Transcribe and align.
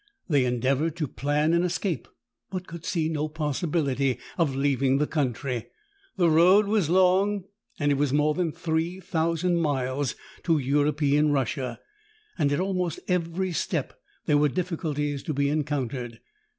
They 0.27 0.45
endeavored 0.45 0.95
to 0.95 1.07
plan 1.07 1.53
an 1.53 1.61
escape, 1.63 2.07
but 2.49 2.65
could 2.65 2.85
see 2.85 3.07
no 3.07 3.29
possibility 3.29 4.17
of 4.35 4.55
leaving 4.55 4.97
the 4.97 5.05
country. 5.05 5.67
The 6.17 6.27
road 6.27 6.65
was 6.65 6.89
long; 6.89 7.43
it 7.79 7.97
was 7.97 8.11
more 8.11 8.33
than 8.33 8.51
three 8.51 8.99
thousand 8.99 9.57
miles 9.57 10.15
to 10.41 10.57
European 10.57 11.31
Russia, 11.31 11.79
and 12.35 12.51
at 12.51 12.59
almost 12.59 12.99
every 13.07 13.51
step 13.51 13.93
there 14.25 14.39
were 14.39 14.49
difficulties 14.49 15.21
to 15.21 15.35
be 15.35 15.49
encountered. 15.49 16.19